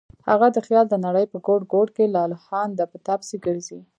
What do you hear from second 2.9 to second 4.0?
په تا پسې ګرځي.